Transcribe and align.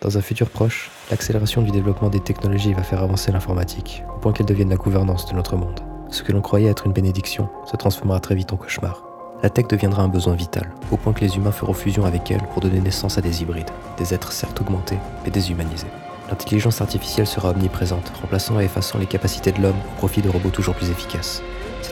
Dans 0.00 0.16
un 0.16 0.22
futur 0.22 0.48
proche, 0.48 0.90
l'accélération 1.10 1.60
du 1.60 1.70
développement 1.72 2.08
des 2.08 2.20
technologies 2.20 2.72
va 2.72 2.82
faire 2.82 3.02
avancer 3.02 3.32
l'informatique, 3.32 4.02
au 4.16 4.18
point 4.18 4.32
qu'elle 4.32 4.46
devienne 4.46 4.70
la 4.70 4.76
gouvernance 4.76 5.26
de 5.26 5.34
notre 5.34 5.56
monde. 5.56 5.80
Ce 6.08 6.22
que 6.22 6.32
l'on 6.32 6.40
croyait 6.40 6.70
être 6.70 6.86
une 6.86 6.94
bénédiction 6.94 7.50
se 7.66 7.76
transformera 7.76 8.18
très 8.18 8.34
vite 8.34 8.50
en 8.50 8.56
cauchemar. 8.56 9.04
La 9.42 9.50
tech 9.50 9.66
deviendra 9.66 10.02
un 10.02 10.08
besoin 10.08 10.34
vital, 10.34 10.70
au 10.90 10.96
point 10.96 11.12
que 11.12 11.20
les 11.20 11.36
humains 11.36 11.52
feront 11.52 11.74
fusion 11.74 12.06
avec 12.06 12.30
elle 12.30 12.40
pour 12.54 12.62
donner 12.62 12.80
naissance 12.80 13.18
à 13.18 13.20
des 13.20 13.42
hybrides, 13.42 13.70
des 13.98 14.14
êtres 14.14 14.32
certes 14.32 14.58
augmentés, 14.62 14.98
mais 15.22 15.30
déshumanisés. 15.30 15.86
L'intelligence 16.30 16.80
artificielle 16.80 17.26
sera 17.26 17.50
omniprésente, 17.50 18.10
remplaçant 18.22 18.58
et 18.58 18.64
effaçant 18.64 18.98
les 18.98 19.06
capacités 19.06 19.52
de 19.52 19.60
l'homme 19.60 19.76
au 19.92 19.98
profit 19.98 20.22
de 20.22 20.30
robots 20.30 20.48
toujours 20.48 20.76
plus 20.76 20.90
efficaces. 20.90 21.42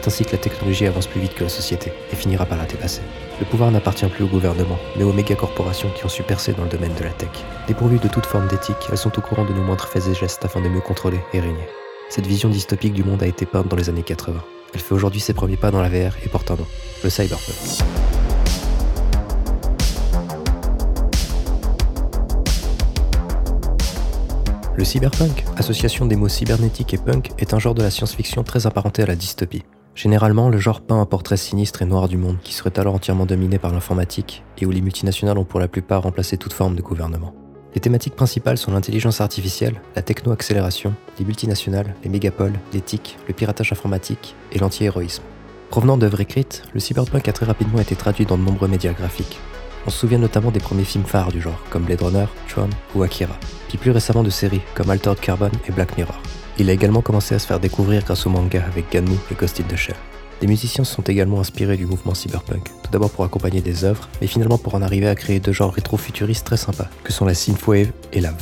C'est 0.00 0.06
ainsi 0.06 0.24
que 0.24 0.30
la 0.30 0.38
technologie 0.38 0.86
avance 0.86 1.08
plus 1.08 1.20
vite 1.20 1.34
que 1.34 1.42
la 1.42 1.50
société 1.50 1.92
et 2.12 2.14
finira 2.14 2.46
par 2.46 2.56
la 2.56 2.66
dépasser. 2.66 3.00
Le 3.40 3.44
pouvoir 3.46 3.72
n'appartient 3.72 4.06
plus 4.06 4.22
au 4.22 4.28
gouvernement, 4.28 4.78
mais 4.96 5.02
aux 5.02 5.12
méga-corporations 5.12 5.90
qui 5.90 6.04
ont 6.04 6.08
su 6.08 6.22
percer 6.22 6.52
dans 6.52 6.62
le 6.62 6.68
domaine 6.68 6.94
de 6.94 7.02
la 7.02 7.10
tech. 7.10 7.30
Dépourvues 7.66 7.98
de 7.98 8.06
toute 8.06 8.24
forme 8.24 8.46
d'éthique, 8.46 8.76
elles 8.92 8.96
sont 8.96 9.18
au 9.18 9.20
courant 9.20 9.44
de 9.44 9.52
nos 9.52 9.60
moindres 9.60 9.88
faits 9.88 10.06
et 10.06 10.14
gestes 10.14 10.44
afin 10.44 10.60
de 10.60 10.68
mieux 10.68 10.80
contrôler 10.80 11.18
et 11.32 11.40
régner. 11.40 11.66
Cette 12.10 12.28
vision 12.28 12.48
dystopique 12.48 12.92
du 12.92 13.02
monde 13.02 13.24
a 13.24 13.26
été 13.26 13.44
peinte 13.44 13.66
dans 13.66 13.74
les 13.74 13.88
années 13.88 14.04
80. 14.04 14.40
Elle 14.72 14.80
fait 14.80 14.94
aujourd'hui 14.94 15.18
ses 15.18 15.34
premiers 15.34 15.56
pas 15.56 15.72
dans 15.72 15.82
la 15.82 15.88
VR 15.88 16.14
et 16.24 16.28
porte 16.28 16.52
un 16.52 16.56
nom, 16.56 16.66
le 17.02 17.10
cyberpunk. 17.10 17.56
Le 24.76 24.84
cyberpunk, 24.84 25.44
association 25.56 26.06
des 26.06 26.14
mots 26.14 26.28
cybernétique 26.28 26.94
et 26.94 26.98
punk, 26.98 27.32
est 27.38 27.52
un 27.52 27.58
genre 27.58 27.74
de 27.74 27.82
la 27.82 27.90
science-fiction 27.90 28.44
très 28.44 28.68
apparenté 28.68 29.02
à 29.02 29.06
la 29.06 29.16
dystopie. 29.16 29.64
Généralement, 29.98 30.48
le 30.48 30.58
genre 30.58 30.80
peint 30.80 31.00
un 31.00 31.06
portrait 31.06 31.36
sinistre 31.36 31.82
et 31.82 31.84
noir 31.84 32.06
du 32.06 32.16
monde 32.16 32.36
qui 32.44 32.54
serait 32.54 32.78
alors 32.78 32.94
entièrement 32.94 33.26
dominé 33.26 33.58
par 33.58 33.72
l'informatique 33.72 34.44
et 34.56 34.64
où 34.64 34.70
les 34.70 34.80
multinationales 34.80 35.38
ont 35.38 35.44
pour 35.44 35.58
la 35.58 35.66
plupart 35.66 36.04
remplacé 36.04 36.36
toute 36.36 36.52
forme 36.52 36.76
de 36.76 36.82
gouvernement. 36.82 37.34
Les 37.74 37.80
thématiques 37.80 38.14
principales 38.14 38.58
sont 38.58 38.70
l'intelligence 38.70 39.20
artificielle, 39.20 39.82
la 39.96 40.02
techno-accélération, 40.02 40.94
les 41.18 41.24
multinationales, 41.24 41.96
les 42.04 42.10
mégapoles, 42.10 42.52
l'éthique, 42.72 43.16
le 43.26 43.34
piratage 43.34 43.72
informatique 43.72 44.36
et 44.52 44.60
l'anti-héroïsme. 44.60 45.24
Provenant 45.68 45.98
d'œuvres 45.98 46.20
écrites, 46.20 46.62
le 46.74 46.78
cyberpunk 46.78 47.26
a 47.26 47.32
très 47.32 47.46
rapidement 47.46 47.80
été 47.80 47.96
traduit 47.96 48.24
dans 48.24 48.38
de 48.38 48.44
nombreux 48.44 48.68
médias 48.68 48.92
graphiques. 48.92 49.40
On 49.84 49.90
se 49.90 49.98
souvient 49.98 50.18
notamment 50.18 50.52
des 50.52 50.60
premiers 50.60 50.84
films 50.84 51.06
phares 51.06 51.32
du 51.32 51.40
genre, 51.40 51.60
comme 51.70 51.82
Blade 51.82 52.02
Runner, 52.02 52.26
Tron 52.46 52.70
ou 52.94 53.02
Akira, 53.02 53.34
puis 53.66 53.78
plus 53.78 53.90
récemment 53.90 54.22
de 54.22 54.30
séries 54.30 54.62
comme 54.76 54.90
Altered 54.90 55.18
Carbon 55.18 55.50
et 55.68 55.72
Black 55.72 55.96
Mirror. 55.96 56.20
Il 56.60 56.68
a 56.70 56.72
également 56.72 57.02
commencé 57.02 57.36
à 57.36 57.38
se 57.38 57.46
faire 57.46 57.60
découvrir 57.60 58.02
grâce 58.02 58.26
au 58.26 58.30
manga 58.30 58.64
avec 58.66 58.90
Ganmu 58.92 59.16
et 59.30 59.34
Ghost 59.34 59.60
in 59.60 59.64
the 59.72 59.76
Shell. 59.76 59.94
Des 60.40 60.48
musiciens 60.48 60.82
se 60.82 60.92
sont 60.92 61.02
également 61.02 61.38
inspirés 61.38 61.76
du 61.76 61.86
mouvement 61.86 62.14
cyberpunk, 62.14 62.64
tout 62.82 62.90
d'abord 62.90 63.10
pour 63.10 63.24
accompagner 63.24 63.60
des 63.60 63.84
œuvres, 63.84 64.08
mais 64.20 64.26
finalement 64.26 64.58
pour 64.58 64.74
en 64.74 64.82
arriver 64.82 65.08
à 65.08 65.14
créer 65.14 65.38
deux 65.38 65.52
genres 65.52 65.72
rétro-futuristes 65.72 66.44
très 66.44 66.56
sympas, 66.56 66.88
que 67.04 67.12
sont 67.12 67.24
la 67.24 67.34
synthwave 67.34 67.92
et 68.12 68.20
la 68.20 68.32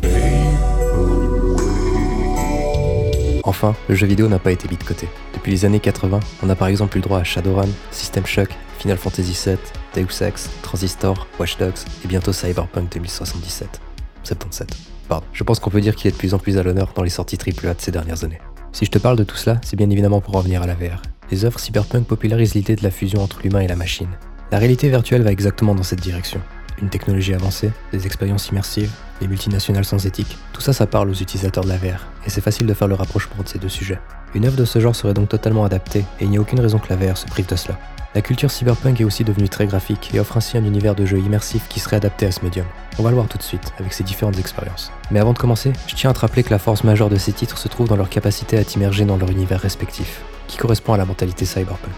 Enfin, 3.45 3.77
le 3.89 3.95
jeu 3.95 4.07
vidéo 4.07 4.29
n'a 4.29 4.39
pas 4.39 4.51
été 4.51 4.67
mis 4.69 4.77
de 4.77 4.83
côté. 4.83 5.09
Depuis 5.35 5.53
les 5.53 5.65
années 5.65 5.79
80, 5.79 6.19
on 6.43 6.49
a 6.49 6.55
par 6.55 6.69
exemple 6.69 6.97
eu 6.97 7.01
le 7.01 7.05
droit 7.05 7.21
à 7.21 7.25
Shadowrun, 7.25 7.69
System 7.91 8.27
Shock, 8.27 8.49
Final 8.79 8.97
Fantasy 8.97 9.39
VII, 9.45 9.57
Deus 9.95 10.23
Ex, 10.23 10.51
Transistor, 10.63 11.27
Watch 11.39 11.57
Dogs 11.59 11.85
et 12.05 12.09
bientôt 12.09 12.33
Cyberpunk 12.33 12.93
2077. 12.93 13.81
77. 14.25 14.96
Je 15.33 15.45
pense 15.45 15.61
qu'on 15.61 15.71
peut 15.71 15.81
dire 15.81 15.95
qu'il 15.95 16.09
est 16.09 16.13
de 16.13 16.17
plus 16.17 16.35
en 16.35 16.39
plus 16.39 16.59
à 16.59 16.63
l'honneur 16.63 16.93
dans 16.95 17.03
les 17.03 17.11
sorties 17.11 17.39
AAA 17.39 17.75
de 17.75 17.81
ces 17.81 17.93
dernières 17.93 18.25
années. 18.25 18.41
Si 18.73 18.85
je 18.85 18.91
te 18.91 18.99
parle 18.99 19.17
de 19.17 19.25
tout 19.25 19.37
cela, 19.37 19.61
c'est 19.65 19.77
bien 19.77 19.91
évidemment 19.91 20.21
pour 20.21 20.35
revenir 20.35 20.63
à 20.63 20.67
la 20.67 20.75
VR. 20.75 21.01
Les 21.31 21.45
œuvres 21.45 21.59
cyberpunk 21.59 22.07
popularisent 22.07 22.55
l'idée 22.55 22.77
de 22.77 22.83
la 22.83 22.91
fusion 22.91 23.23
entre 23.23 23.41
l'humain 23.43 23.61
et 23.61 23.69
la 23.69 23.77
machine. 23.77 24.09
La 24.53 24.59
réalité 24.59 24.89
virtuelle 24.89 25.23
va 25.23 25.33
exactement 25.33 25.75
dans 25.75 25.83
cette 25.83 26.01
direction. 26.01 26.41
Une 26.81 26.91
technologie 26.91 27.35
avancée, 27.35 27.71
des 27.93 28.07
expériences 28.07 28.49
immersives, 28.49 28.93
des 29.21 29.29
multinationales 29.29 29.87
sans 29.87 30.05
éthique, 30.05 30.37
tout 30.53 30.61
ça 30.61 30.73
ça 30.73 30.87
parle 30.87 31.09
aux 31.09 31.15
utilisateurs 31.15 31.65
de 31.65 31.71
la 31.71 31.79
VR, 31.79 32.07
et 32.27 32.31
c'est 32.31 32.43
facile 32.43 32.67
de 32.67 32.75
faire 32.75 32.87
le 32.87 32.95
rapprochement 32.95 33.43
de 33.43 33.49
ces 33.49 33.59
deux 33.59 33.71
sujets. 33.71 33.99
Une 34.35 34.45
œuvre 34.45 34.57
de 34.57 34.67
ce 34.67 34.79
genre 34.79 34.95
serait 34.95 35.15
donc 35.15 35.31
totalement 35.31 35.65
adaptée, 35.65 36.05
et 36.21 36.25
il 36.25 36.31
n'y 36.31 36.37
a 36.37 36.41
aucune 36.41 36.61
raison 36.61 36.79
que 36.79 36.89
la 36.91 36.97
VR 36.97 37.17
se 37.17 37.27
prive 37.27 37.49
de 37.49 37.57
cela. 37.57 37.79
La 38.17 38.23
culture 38.23 38.51
cyberpunk 38.51 38.99
est 38.99 39.05
aussi 39.05 39.25
devenue 39.25 39.51
très 39.51 39.67
graphique 39.67 40.15
et 40.15 40.21
offre 40.21 40.39
ainsi 40.39 40.57
un 40.57 40.65
univers 40.65 40.95
de 40.95 41.05
jeu 41.05 41.19
immersif 41.19 41.69
qui 41.69 41.81
serait 41.81 41.97
adapté 41.97 42.25
à 42.25 42.33
ce 42.33 42.43
médium. 42.43 42.65
On 42.99 43.03
va 43.03 43.11
le 43.11 43.15
voir 43.15 43.29
tout 43.29 43.37
de 43.37 43.43
suite 43.43 43.75
avec 43.79 43.93
ces 43.93 44.05
différentes 44.05 44.39
expériences. 44.39 44.91
Mais 45.11 45.21
avant 45.21 45.35
de 45.35 45.39
commencer, 45.39 45.75
je 45.87 45.95
tiens 45.95 46.09
à 46.09 46.13
te 46.15 46.21
rappeler 46.21 46.43
que 46.43 46.49
la 46.49 46.59
force 46.59 46.83
majeure 46.83 47.11
de 47.11 47.17
ces 47.17 47.35
titres 47.35 47.59
se 47.59 47.69
trouve 47.69 47.89
dans 47.89 47.97
leur 47.97 48.09
capacité 48.09 48.57
à 48.57 48.65
t'immerger 48.65 49.05
dans 49.05 49.19
leur 49.19 49.31
univers 49.31 49.61
respectif 49.61 50.23
qui 50.47 50.57
correspond 50.57 50.95
à 50.95 50.97
la 50.97 51.05
mentalité 51.05 51.45
cyberpunk. 51.45 51.93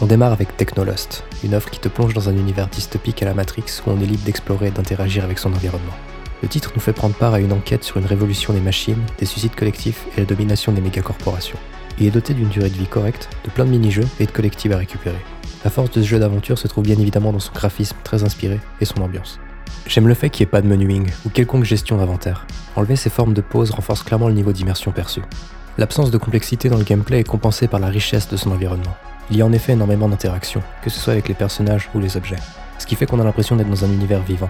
On 0.00 0.06
démarre 0.06 0.30
avec 0.30 0.56
Technolost, 0.56 1.24
une 1.42 1.56
offre 1.56 1.70
qui 1.70 1.80
te 1.80 1.88
plonge 1.88 2.14
dans 2.14 2.28
un 2.28 2.36
univers 2.36 2.68
dystopique 2.68 3.20
à 3.24 3.26
la 3.26 3.34
Matrix 3.34 3.64
où 3.84 3.90
on 3.90 4.00
est 4.00 4.06
libre 4.06 4.22
d'explorer 4.24 4.68
et 4.68 4.70
d'interagir 4.70 5.24
avec 5.24 5.40
son 5.40 5.52
environnement. 5.52 5.96
Le 6.40 6.48
titre 6.48 6.70
nous 6.72 6.80
fait 6.80 6.92
prendre 6.92 7.16
part 7.16 7.34
à 7.34 7.40
une 7.40 7.52
enquête 7.52 7.82
sur 7.82 7.96
une 7.96 8.06
révolution 8.06 8.52
des 8.52 8.60
machines, 8.60 9.02
des 9.18 9.26
suicides 9.26 9.56
collectifs 9.56 10.06
et 10.16 10.20
la 10.20 10.26
domination 10.26 10.70
des 10.70 10.80
mégacorporations. 10.80 11.58
Il 11.98 12.06
est 12.06 12.10
doté 12.10 12.34
d'une 12.34 12.48
durée 12.48 12.68
de 12.68 12.74
vie 12.74 12.86
correcte, 12.86 13.28
de 13.44 13.50
plein 13.50 13.64
de 13.64 13.70
mini-jeux 13.70 14.06
et 14.20 14.26
de 14.26 14.30
collectibles 14.30 14.74
à 14.74 14.78
récupérer. 14.78 15.20
La 15.64 15.70
force 15.70 15.90
de 15.90 16.02
ce 16.02 16.06
jeu 16.06 16.18
d'aventure 16.18 16.58
se 16.58 16.68
trouve 16.68 16.84
bien 16.84 16.98
évidemment 16.98 17.32
dans 17.32 17.40
son 17.40 17.52
graphisme 17.52 17.96
très 18.04 18.22
inspiré 18.22 18.60
et 18.80 18.84
son 18.84 19.00
ambiance. 19.00 19.40
J'aime 19.86 20.08
le 20.08 20.14
fait 20.14 20.30
qu'il 20.30 20.44
n'y 20.44 20.48
ait 20.48 20.50
pas 20.50 20.62
de 20.62 20.66
menuing 20.66 21.08
ou 21.24 21.30
quelconque 21.30 21.64
gestion 21.64 21.96
d'inventaire. 21.96 22.46
Enlever 22.76 22.96
ces 22.96 23.10
formes 23.10 23.34
de 23.34 23.40
pause 23.40 23.70
renforce 23.70 24.02
clairement 24.02 24.28
le 24.28 24.34
niveau 24.34 24.52
d'immersion 24.52 24.92
perçu. 24.92 25.22
L'absence 25.78 26.10
de 26.10 26.18
complexité 26.18 26.68
dans 26.68 26.76
le 26.76 26.84
gameplay 26.84 27.20
est 27.20 27.24
compensée 27.24 27.68
par 27.68 27.80
la 27.80 27.88
richesse 27.88 28.28
de 28.28 28.36
son 28.36 28.50
environnement. 28.50 28.96
Il 29.30 29.36
y 29.36 29.42
a 29.42 29.46
en 29.46 29.52
effet 29.52 29.72
énormément 29.72 30.08
d'interactions, 30.08 30.62
que 30.82 30.90
ce 30.90 31.00
soit 31.00 31.12
avec 31.14 31.28
les 31.28 31.34
personnages 31.34 31.88
ou 31.94 32.00
les 32.00 32.16
objets, 32.16 32.36
ce 32.78 32.86
qui 32.86 32.94
fait 32.94 33.06
qu'on 33.06 33.20
a 33.20 33.24
l'impression 33.24 33.56
d'être 33.56 33.70
dans 33.70 33.84
un 33.84 33.92
univers 33.92 34.22
vivant. 34.22 34.48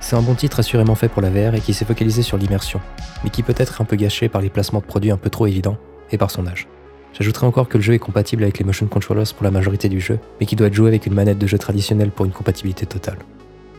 C'est 0.00 0.16
un 0.16 0.22
bon 0.22 0.34
titre 0.34 0.60
assurément 0.60 0.94
fait 0.94 1.08
pour 1.08 1.22
la 1.22 1.30
VR 1.30 1.54
et 1.54 1.60
qui 1.60 1.74
s'est 1.74 1.84
focalisé 1.84 2.22
sur 2.22 2.36
l'immersion, 2.36 2.80
mais 3.24 3.30
qui 3.30 3.42
peut 3.42 3.54
être 3.56 3.80
un 3.80 3.84
peu 3.84 3.96
gâché 3.96 4.28
par 4.28 4.42
les 4.42 4.50
placements 4.50 4.80
de 4.80 4.84
produits 4.84 5.10
un 5.10 5.16
peu 5.16 5.30
trop 5.30 5.46
évidents 5.46 5.76
et 6.10 6.18
par 6.18 6.30
son 6.30 6.46
âge. 6.46 6.66
J'ajouterai 7.12 7.46
encore 7.46 7.68
que 7.68 7.78
le 7.78 7.82
jeu 7.82 7.94
est 7.94 7.98
compatible 7.98 8.42
avec 8.42 8.58
les 8.58 8.64
motion 8.64 8.86
controllers 8.86 9.34
pour 9.34 9.44
la 9.44 9.50
majorité 9.50 9.88
du 9.88 10.00
jeu, 10.00 10.18
mais 10.40 10.46
qui 10.46 10.56
doit 10.56 10.68
être 10.68 10.74
joué 10.74 10.88
avec 10.88 11.06
une 11.06 11.14
manette 11.14 11.38
de 11.38 11.46
jeu 11.46 11.58
traditionnelle 11.58 12.10
pour 12.10 12.24
une 12.24 12.32
compatibilité 12.32 12.86
totale. 12.86 13.18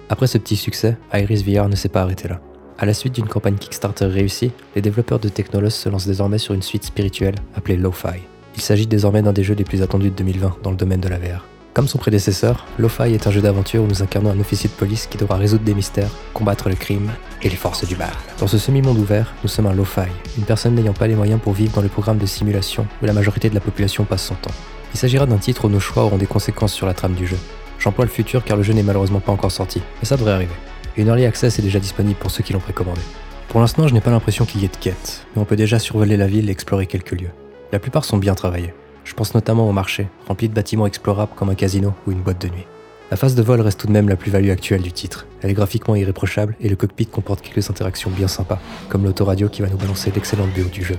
Après 0.09 0.27
ce 0.27 0.37
petit 0.37 0.55
succès, 0.55 0.97
Iris 1.13 1.43
VR 1.43 1.69
ne 1.69 1.75
s'est 1.75 1.89
pas 1.89 2.01
arrêté 2.01 2.27
là. 2.27 2.39
À 2.77 2.85
la 2.85 2.93
suite 2.93 3.15
d'une 3.15 3.27
campagne 3.27 3.55
Kickstarter 3.55 4.05
réussie, 4.05 4.51
les 4.75 4.81
développeurs 4.81 5.19
de 5.19 5.29
Technolos 5.29 5.69
se 5.69 5.89
lancent 5.89 6.07
désormais 6.07 6.37
sur 6.37 6.53
une 6.53 6.61
suite 6.61 6.83
spirituelle 6.83 7.35
appelée 7.55 7.77
Lo-Fi. 7.77 8.19
Il 8.55 8.61
s'agit 8.61 8.87
désormais 8.87 9.21
d'un 9.21 9.33
des 9.33 9.43
jeux 9.43 9.55
les 9.55 9.63
plus 9.63 9.81
attendus 9.81 10.09
de 10.09 10.15
2020 10.15 10.57
dans 10.61 10.71
le 10.71 10.77
domaine 10.77 11.01
de 11.01 11.07
la 11.07 11.17
VR. 11.17 11.45
Comme 11.73 11.87
son 11.87 11.97
prédécesseur, 11.97 12.67
Lo-Fi 12.77 13.13
est 13.13 13.25
un 13.25 13.31
jeu 13.31 13.41
d'aventure 13.41 13.83
où 13.83 13.87
nous 13.87 14.03
incarnons 14.03 14.29
un 14.29 14.39
officier 14.39 14.69
de 14.69 14.75
police 14.75 15.07
qui 15.07 15.17
devra 15.17 15.37
résoudre 15.37 15.63
des 15.63 15.73
mystères, 15.73 16.11
combattre 16.35 16.69
le 16.69 16.75
crime 16.75 17.11
et 17.41 17.49
les 17.49 17.55
forces 17.55 17.87
du 17.87 17.95
mal. 17.95 18.11
Dans 18.39 18.45
ce 18.45 18.59
semi-monde 18.59 18.99
ouvert, 18.99 19.33
nous 19.41 19.49
sommes 19.49 19.65
un 19.65 19.73
Lo-Fi, 19.73 20.01
une 20.37 20.43
personne 20.43 20.75
n'ayant 20.75 20.93
pas 20.93 21.07
les 21.07 21.15
moyens 21.15 21.41
pour 21.41 21.53
vivre 21.53 21.73
dans 21.73 21.81
le 21.81 21.87
programme 21.89 22.19
de 22.19 22.27
simulation 22.27 22.85
où 23.01 23.05
la 23.07 23.13
majorité 23.13 23.49
de 23.49 23.55
la 23.55 23.59
population 23.59 24.05
passe 24.05 24.23
son 24.23 24.35
temps. 24.35 24.53
Il 24.93 24.99
s'agira 24.99 25.25
d'un 25.25 25.37
titre 25.37 25.65
où 25.65 25.69
nos 25.69 25.79
choix 25.79 26.03
auront 26.03 26.17
des 26.17 26.27
conséquences 26.27 26.73
sur 26.73 26.85
la 26.85 26.93
trame 26.93 27.15
du 27.15 27.25
jeu. 27.25 27.37
J'emploie 27.79 28.05
le 28.05 28.11
futur 28.11 28.43
car 28.43 28.55
le 28.55 28.61
jeu 28.61 28.73
n'est 28.73 28.83
malheureusement 28.83 29.19
pas 29.19 29.31
encore 29.31 29.51
sorti, 29.51 29.81
mais 29.99 30.05
ça 30.05 30.15
devrait 30.15 30.33
arriver. 30.33 30.53
Une 30.95 31.07
early 31.07 31.25
access 31.25 31.57
est 31.57 31.63
déjà 31.63 31.79
disponible 31.79 32.19
pour 32.19 32.29
ceux 32.29 32.43
qui 32.43 32.53
l'ont 32.53 32.59
précommandé. 32.59 33.01
Pour 33.49 33.61
l'instant, 33.61 33.87
je 33.87 33.95
n'ai 33.95 34.01
pas 34.01 34.11
l'impression 34.11 34.45
qu'il 34.45 34.61
y 34.61 34.65
ait 34.65 34.67
de 34.67 34.77
quête, 34.77 35.25
mais 35.35 35.41
on 35.41 35.45
peut 35.45 35.55
déjà 35.55 35.79
survoler 35.79 36.17
la 36.17 36.27
ville 36.27 36.49
et 36.49 36.51
explorer 36.51 36.85
quelques 36.85 37.19
lieux. 37.19 37.31
La 37.71 37.79
plupart 37.79 38.05
sont 38.05 38.17
bien 38.17 38.35
travaillés. 38.35 38.75
Je 39.03 39.13
pense 39.13 39.33
notamment 39.33 39.67
au 39.67 39.71
marché, 39.71 40.07
rempli 40.27 40.49
de 40.49 40.53
bâtiments 40.53 40.87
explorables 40.87 41.33
comme 41.35 41.49
un 41.49 41.55
casino 41.55 41.93
ou 42.07 42.11
une 42.11 42.21
boîte 42.21 42.41
de 42.41 42.47
nuit. 42.47 42.65
La 43.11 43.17
phase 43.17 43.35
de 43.35 43.43
vol 43.43 43.61
reste 43.61 43.79
tout 43.79 43.87
de 43.87 43.91
même 43.91 44.09
la 44.09 44.15
plus-value 44.15 44.49
actuelle 44.49 44.81
du 44.81 44.91
titre. 44.91 45.27
Elle 45.41 45.51
est 45.51 45.53
graphiquement 45.53 45.95
irréprochable 45.95 46.55
et 46.59 46.69
le 46.69 46.75
cockpit 46.75 47.05
comporte 47.05 47.41
quelques 47.41 47.69
interactions 47.69 48.09
bien 48.09 48.27
sympas, 48.27 48.59
comme 48.89 49.03
l'autoradio 49.03 49.49
qui 49.49 49.61
va 49.61 49.67
nous 49.67 49.77
balancer 49.77 50.11
l'excellente 50.15 50.49
BO 50.55 50.69
du 50.69 50.83
jeu. 50.83 50.97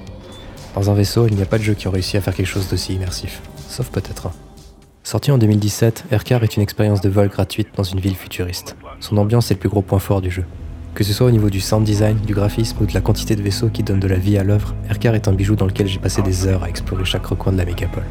Dans 0.75 0.91
un 0.91 0.95
vaisseau, 0.95 1.27
il 1.27 1.35
n'y 1.35 1.43
a 1.43 1.47
pas 1.47 1.59
de 1.59 1.65
jeu 1.65 1.75
qui 1.75 1.89
ont 1.89 1.91
réussi 1.91 2.17
à 2.17 2.21
faire 2.21 2.35
quelque 2.35 2.47
chose 2.47 2.69
d'aussi 2.69 2.95
immersif. 2.95 3.43
Sauf 3.69 3.89
peut-être 3.91 4.27
un. 4.27 4.33
Sorti 5.03 5.31
en 5.31 5.39
2017, 5.39 6.05
Aircar 6.11 6.43
est 6.45 6.57
une 6.57 6.63
expérience 6.63 7.01
de 7.01 7.09
vol 7.09 7.29
gratuite 7.29 7.69
dans 7.77 7.83
une 7.83 8.01
ville 8.01 8.17
futuriste. 8.17 8.77
Son 9.01 9.17
ambiance 9.17 9.51
est 9.51 9.55
le 9.55 9.61
plus 9.61 9.69
gros 9.69 9.83
point 9.83 9.99
fort 9.99 10.21
du 10.21 10.31
jeu. 10.31 10.45
Que 10.95 11.03
ce 11.03 11.13
soit 11.13 11.27
au 11.27 11.33
niveau 11.33 11.51
du 11.51 11.61
sound 11.61 11.85
design, 11.85 12.17
du 12.25 12.35
graphisme 12.35 12.77
ou 12.81 12.87
de 12.87 12.95
la 12.95 13.01
quantité 13.01 13.35
de 13.35 13.43
vaisseaux 13.43 13.69
qui 13.69 13.83
donnent 13.83 13.99
de 13.99 14.07
la 14.07 14.15
vie 14.15 14.39
à 14.39 14.45
l'œuvre, 14.45 14.77
Aircar 14.89 15.17
est 15.17 15.27
un 15.27 15.33
bijou 15.33 15.57
dans 15.57 15.67
lequel 15.67 15.89
j'ai 15.89 15.99
passé 15.99 16.23
des 16.23 16.47
heures 16.47 16.63
à 16.63 16.69
explorer 16.69 17.05
chaque 17.05 17.27
recoin 17.27 17.51
de 17.51 17.59
la 17.59 17.65
mégapole. 17.65 18.05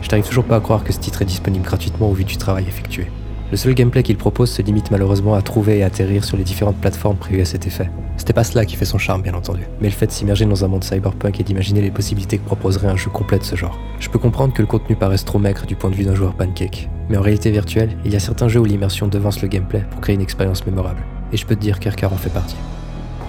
Je 0.00 0.08
n'arrive 0.08 0.26
toujours 0.26 0.44
pas 0.44 0.56
à 0.56 0.60
croire 0.60 0.82
que 0.82 0.90
ce 0.90 0.98
titre 0.98 1.20
est 1.20 1.26
disponible 1.26 1.66
gratuitement 1.66 2.08
au 2.08 2.14
vu 2.14 2.24
du 2.24 2.38
travail 2.38 2.64
effectué. 2.66 3.08
Le 3.50 3.58
seul 3.58 3.74
gameplay 3.74 4.02
qu'il 4.02 4.16
propose 4.16 4.50
se 4.50 4.62
limite 4.62 4.90
malheureusement 4.90 5.34
à 5.34 5.42
trouver 5.42 5.78
et 5.78 5.82
atterrir 5.82 6.24
sur 6.24 6.38
les 6.38 6.42
différentes 6.42 6.78
plateformes 6.78 7.18
prévues 7.18 7.42
à 7.42 7.44
cet 7.44 7.66
effet. 7.66 7.90
C'était 8.16 8.32
pas 8.32 8.44
cela 8.44 8.64
qui 8.64 8.76
fait 8.76 8.86
son 8.86 8.96
charme, 8.96 9.20
bien 9.20 9.34
entendu, 9.34 9.66
mais 9.82 9.88
le 9.88 9.94
fait 9.94 10.06
de 10.06 10.12
s'immerger 10.12 10.46
dans 10.46 10.64
un 10.64 10.68
monde 10.68 10.84
cyberpunk 10.84 11.40
et 11.40 11.44
d'imaginer 11.44 11.82
les 11.82 11.90
possibilités 11.90 12.38
que 12.38 12.46
proposerait 12.46 12.88
un 12.88 12.96
jeu 12.96 13.10
complet 13.10 13.38
de 13.38 13.44
ce 13.44 13.56
genre. 13.56 13.78
Je 13.98 14.08
peux 14.08 14.18
comprendre 14.18 14.54
que 14.54 14.62
le 14.62 14.66
contenu 14.66 14.96
paraisse 14.96 15.26
trop 15.26 15.38
maigre 15.38 15.66
du 15.66 15.76
point 15.76 15.90
de 15.90 15.94
vue 15.94 16.04
d'un 16.04 16.14
joueur 16.14 16.32
pancake, 16.32 16.88
mais 17.10 17.18
en 17.18 17.22
réalité 17.22 17.50
virtuelle, 17.50 17.90
il 18.06 18.12
y 18.14 18.16
a 18.16 18.20
certains 18.20 18.48
jeux 18.48 18.60
où 18.60 18.64
l'immersion 18.64 19.08
devance 19.08 19.42
le 19.42 19.48
gameplay 19.48 19.84
pour 19.90 20.00
créer 20.00 20.14
une 20.14 20.22
expérience 20.22 20.64
mémorable, 20.64 21.02
et 21.32 21.36
je 21.36 21.46
peux 21.46 21.56
te 21.56 21.60
dire 21.60 21.78
qu'Aircar 21.80 22.12
en 22.12 22.16
fait 22.16 22.30
partie. 22.30 22.56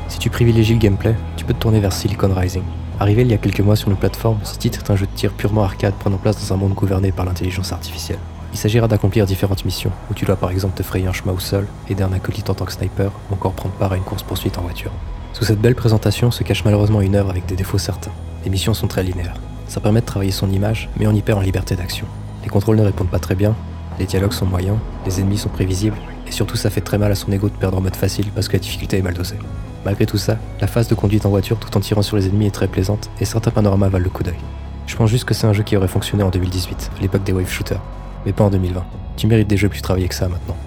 Si 0.08 0.20
tu 0.20 0.30
privilégies 0.30 0.74
le 0.74 0.80
gameplay, 0.80 1.16
tu 1.38 1.46
peux 1.46 1.54
te 1.54 1.60
tourner 1.60 1.80
vers 1.80 1.94
Silicon 1.94 2.34
Rising. 2.34 2.64
Arrivé 3.00 3.22
il 3.22 3.30
y 3.30 3.34
a 3.34 3.38
quelques 3.38 3.62
mois 3.62 3.76
sur 3.76 3.90
nos 3.90 3.96
plateformes, 3.96 4.40
ce 4.44 4.58
titre 4.58 4.80
est 4.80 4.92
un 4.92 4.96
jeu 4.96 5.06
de 5.06 5.12
tir 5.16 5.32
purement 5.32 5.64
arcade 5.64 5.94
prenant 5.94 6.18
place 6.18 6.38
dans 6.38 6.54
un 6.54 6.58
monde 6.58 6.74
gouverné 6.74 7.12
par 7.12 7.26
l'intelligence 7.26 7.72
artificielle. 7.72 8.20
Il 8.54 8.60
s'agira 8.60 8.88
d'accomplir 8.88 9.26
différentes 9.26 9.64
missions, 9.64 9.92
où 10.10 10.14
tu 10.14 10.26
dois 10.26 10.36
par 10.36 10.52
exemple 10.52 10.78
te 10.78 10.84
frayer 10.84 11.08
un 11.08 11.14
chemin 11.14 11.32
au 11.32 11.40
sol, 11.40 11.66
aider 11.90 12.04
un 12.04 12.12
acolyte 12.12 12.50
en 12.50 12.54
tant 12.54 12.66
que 12.66 12.74
sniper, 12.74 13.12
ou 13.30 13.34
encore 13.34 13.54
prendre 13.54 13.74
part 13.76 13.94
à 13.94 13.98
une 13.98 14.04
course-poursuite 14.04 14.58
en 14.58 14.62
voiture. 14.62 14.92
Sous 15.34 15.46
cette 15.46 15.62
belle 15.62 15.76
présentation 15.76 16.30
se 16.30 16.44
cache 16.44 16.66
malheureusement 16.66 17.02
une 17.02 17.16
œuvre 17.16 17.30
avec 17.30 17.46
des 17.46 17.56
défauts 17.56 17.78
certains. 17.78 18.12
Les 18.44 18.52
missions 18.52 18.74
sont 18.74 18.88
très 18.88 19.04
linéaires. 19.04 19.40
Ça 19.68 19.80
permet 19.80 20.02
de 20.02 20.06
travailler 20.06 20.32
son 20.32 20.52
image, 20.52 20.90
mais 21.00 21.08
on 21.08 21.14
y 21.14 21.22
perd 21.22 21.40
en 21.40 21.42
liberté 21.42 21.76
d'action. 21.76 22.06
Les 22.44 22.50
contrôles 22.50 22.76
ne 22.76 22.84
répondent 22.84 23.10
pas 23.10 23.20
très 23.20 23.36
bien, 23.36 23.56
les 24.02 24.08
dialogues 24.08 24.34
sont 24.34 24.48
moyens, 24.48 24.78
les 25.06 25.20
ennemis 25.20 25.38
sont 25.38 25.50
prévisibles, 25.50 25.98
et 26.28 26.32
surtout 26.32 26.58
ça 26.58 26.72
fait 26.72 26.82
très 26.82 26.98
mal 26.98 27.12
à 27.12 27.16
son 27.16 27.32
ego 27.32 27.50
de 27.50 27.54
perdre 27.54 27.78
en 27.78 27.82
mode 27.82 27.96
facile 27.96 28.26
parce 28.34 28.48
que 28.48 28.54
la 28.54 28.60
difficulté 28.60 28.98
est 28.98 29.02
mal 29.04 29.14
dosée. 29.14 29.38
Malgré 29.86 30.08
tout 30.08 30.18
ça, 30.18 30.38
la 30.60 30.66
phase 30.66 30.88
de 30.88 30.96
conduite 30.96 31.26
en 31.28 31.30
voiture 31.30 31.60
tout 31.60 31.78
en 31.78 31.80
tirant 31.80 32.02
sur 32.02 32.18
les 32.18 32.28
ennemis 32.28 32.48
est 32.48 32.52
très 32.52 32.68
plaisante, 32.68 33.12
et 33.20 33.26
certains 33.26 33.52
panoramas 33.52 33.90
valent 33.90 34.04
le 34.04 34.10
coup 34.10 34.24
d'œil. 34.24 34.40
Je 34.88 34.96
pense 34.96 35.10
juste 35.10 35.26
que 35.26 35.36
c'est 35.36 35.46
un 35.46 35.54
jeu 35.54 35.62
qui 35.62 35.78
aurait 35.78 35.88
fonctionné 35.88 36.24
en 36.24 36.32
2018, 36.32 36.92
à 36.98 37.02
l'époque 37.02 37.24
des 37.24 37.32
wave 37.32 37.48
shooters, 37.48 37.82
mais 38.26 38.34
pas 38.34 38.44
en 38.44 38.50
2020. 38.50 38.84
Tu 39.18 39.28
mérites 39.28 39.48
des 39.48 39.58
jeux 39.58 39.70
plus 39.70 39.84
travaillés 39.84 40.08
que 40.08 40.16
ça 40.16 40.28
maintenant. 40.28 40.58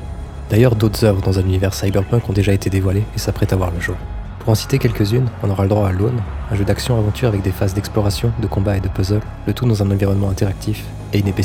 D'ailleurs, 0.48 0.76
d'autres 0.76 1.04
œuvres 1.04 1.20
dans 1.20 1.40
un 1.40 1.42
univers 1.42 1.75
cyberpunk 1.75 2.28
ont 2.28 2.32
déjà 2.32 2.52
été 2.52 2.70
dévoilées 2.70 3.04
et 3.16 3.19
s'apprêtent 3.19 3.52
à 3.52 3.56
voir 3.56 3.72
le 3.72 3.81
jour. 3.81 3.96
Pour 4.38 4.50
en 4.50 4.54
citer 4.54 4.78
quelques-unes, 4.78 5.26
on 5.42 5.50
aura 5.50 5.64
le 5.64 5.70
droit 5.70 5.88
à 5.88 5.92
Lone, 5.92 6.20
un 6.52 6.54
jeu 6.54 6.64
d'action-aventure 6.64 7.28
avec 7.28 7.42
des 7.42 7.50
phases 7.50 7.75
d'exploration, 7.75 8.31
de 8.40 8.46
combat 8.46 8.76
et 8.76 8.81
de 8.81 8.88
puzzle, 8.88 9.22
le 9.46 9.52
tout 9.54 9.66
dans 9.66 9.82
un 9.82 9.90
environnement 9.90 10.28
interactif 10.28 10.84
et 11.12 11.19
une 11.19 11.28
épée. 11.28 11.42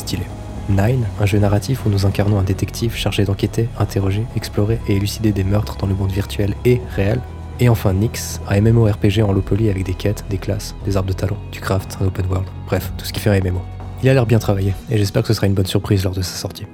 Nine, 0.70 1.06
un 1.20 1.26
jeu 1.26 1.40
narratif 1.40 1.86
où 1.86 1.90
nous 1.90 2.06
incarnons 2.06 2.38
un 2.38 2.44
détective 2.44 2.96
chargé 2.96 3.26
d'enquêter, 3.26 3.68
interroger, 3.80 4.24
explorer 4.36 4.80
et 4.88 4.96
élucider 4.96 5.32
des 5.32 5.44
meurtres 5.44 5.78
dans 5.78 5.88
le 5.88 5.96
monde 5.96 6.12
virtuel 6.12 6.54
et 6.64 6.80
réel. 6.96 7.20
Et 7.60 7.70
enfin 7.70 7.92
Nyx, 7.94 8.40
un 8.48 8.62
MMORPG 8.62 9.24
en 9.24 9.32
low 9.32 9.42
poly 9.42 9.70
avec 9.70 9.84
des 9.84 9.96
quêtes, 9.96 10.24
des 10.30 10.38
classes, 10.38 10.76
des 10.86 10.96
arbres 10.96 11.10
de 11.10 11.14
talent, 11.14 11.38
du 11.52 11.60
craft, 11.60 11.98
un 12.00 12.06
open 12.06 12.28
world, 12.28 12.48
bref, 12.68 12.94
tout 12.98 13.06
ce 13.06 13.12
qui 13.12 13.20
fait 13.20 13.32
un 13.32 13.42
MMO. 13.42 13.62
Il 14.04 14.10
a 14.10 14.14
l'air 14.14 14.28
bien 14.28 14.40
travaillé, 14.40 14.74
et 14.92 14.98
j'espère 14.98 15.24
que 15.24 15.28
ce 15.28 15.34
sera 15.34 15.48
une 15.48 15.56
bonne 15.56 15.66
surprise 15.66 16.04
lors 16.04 16.14
de 16.14 16.22
sa 16.22 16.38
sortie. 16.38 16.68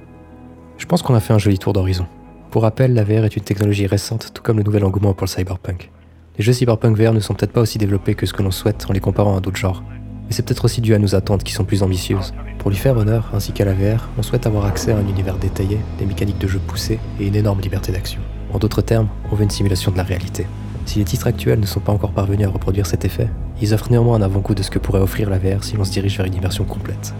Je 0.77 0.85
pense 0.85 1.01
qu'on 1.01 1.15
a 1.15 1.21
fait 1.21 1.33
un 1.33 1.39
joli 1.39 1.57
tour 1.57 1.71
d'horizon. 1.71 2.05
Pour 2.51 2.63
rappel, 2.63 2.93
la 2.93 3.03
VR 3.03 3.25
est 3.25 3.35
une 3.35 3.43
technologie 3.43 3.87
récente, 3.87 4.31
tout 4.33 4.43
comme 4.43 4.57
le 4.57 4.63
nouvel 4.63 4.83
engouement 4.83 5.13
pour 5.13 5.25
le 5.25 5.31
cyberpunk. 5.31 5.89
Les 6.37 6.43
jeux 6.43 6.53
cyberpunk 6.53 6.97
VR 6.97 7.13
ne 7.13 7.21
sont 7.21 7.33
peut-être 7.33 7.53
pas 7.53 7.61
aussi 7.61 7.77
développés 7.77 8.13
que 8.13 8.25
ce 8.25 8.33
que 8.33 8.43
l'on 8.43 8.51
souhaite 8.51 8.85
en 8.89 8.93
les 8.93 8.99
comparant 8.99 9.37
à 9.37 9.39
d'autres 9.39 9.57
genres. 9.57 9.83
Mais 10.27 10.33
c'est 10.33 10.43
peut-être 10.43 10.65
aussi 10.65 10.81
dû 10.81 10.93
à 10.93 10.99
nos 10.99 11.15
attentes 11.15 11.43
qui 11.43 11.53
sont 11.53 11.65
plus 11.65 11.83
ambitieuses. 11.83 12.33
Pour 12.59 12.71
lui 12.71 12.77
faire 12.77 12.97
honneur, 12.97 13.29
ainsi 13.33 13.51
qu'à 13.51 13.65
la 13.65 13.73
VR, 13.73 14.09
on 14.17 14.23
souhaite 14.23 14.47
avoir 14.47 14.65
accès 14.65 14.91
à 14.91 14.97
un 14.97 15.07
univers 15.07 15.37
détaillé, 15.37 15.79
des 15.99 16.05
mécaniques 16.05 16.39
de 16.39 16.47
jeu 16.47 16.59
poussées 16.59 16.99
et 17.19 17.27
une 17.27 17.35
énorme 17.35 17.61
liberté 17.61 17.91
d'action. 17.91 18.21
En 18.53 18.57
d'autres 18.57 18.81
termes, 18.81 19.09
on 19.31 19.35
veut 19.35 19.43
une 19.43 19.49
simulation 19.49 19.91
de 19.91 19.97
la 19.97 20.03
réalité. 20.03 20.47
Si 20.85 20.99
les 20.99 21.05
titres 21.05 21.27
actuels 21.27 21.59
ne 21.59 21.65
sont 21.65 21.79
pas 21.79 21.91
encore 21.91 22.11
parvenus 22.11 22.47
à 22.47 22.49
reproduire 22.49 22.85
cet 22.85 23.05
effet, 23.05 23.27
ils 23.61 23.73
offrent 23.73 23.91
néanmoins 23.91 24.17
un 24.17 24.21
avant-goût 24.21 24.55
de 24.55 24.63
ce 24.63 24.71
que 24.71 24.79
pourrait 24.79 24.99
offrir 24.99 25.29
la 25.29 25.39
VR 25.39 25.63
si 25.63 25.77
l'on 25.77 25.83
se 25.83 25.91
dirige 25.91 26.17
vers 26.17 26.25
une 26.25 26.35
immersion 26.35 26.63
complète. 26.63 27.13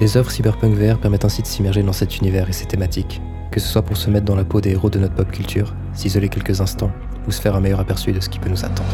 Les 0.00 0.16
œuvres 0.16 0.30
cyberpunk 0.30 0.74
VR 0.74 0.98
permettent 0.98 1.24
ainsi 1.24 1.42
de 1.42 1.46
s'immerger 1.46 1.82
dans 1.82 1.92
cet 1.92 2.18
univers 2.18 2.48
et 2.48 2.52
ses 2.52 2.66
thématiques, 2.66 3.20
que 3.50 3.60
ce 3.60 3.68
soit 3.68 3.82
pour 3.82 3.96
se 3.96 4.10
mettre 4.10 4.24
dans 4.24 4.34
la 4.34 4.44
peau 4.44 4.60
des 4.60 4.70
héros 4.70 4.90
de 4.90 4.98
notre 4.98 5.14
pop 5.14 5.30
culture, 5.30 5.74
s'isoler 5.94 6.28
quelques 6.28 6.60
instants, 6.60 6.90
ou 7.26 7.30
se 7.30 7.40
faire 7.40 7.54
un 7.54 7.60
meilleur 7.60 7.80
aperçu 7.80 8.12
de 8.12 8.20
ce 8.20 8.28
qui 8.28 8.38
peut 8.38 8.50
nous 8.50 8.64
attendre. 8.64 8.88